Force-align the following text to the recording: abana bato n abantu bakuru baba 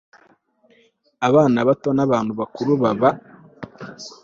abana 1.27 1.57
bato 1.67 1.89
n 1.97 1.99
abantu 2.05 2.31
bakuru 2.39 2.71
baba 2.81 3.09